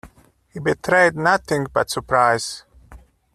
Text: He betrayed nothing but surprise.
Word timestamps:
He 0.49 0.59
betrayed 0.59 1.13
nothing 1.15 1.67
but 1.71 1.91
surprise. 1.91 2.63